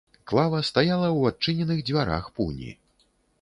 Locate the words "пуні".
2.41-2.73